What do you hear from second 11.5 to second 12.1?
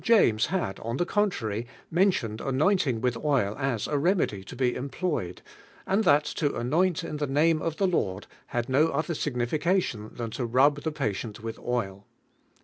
oil.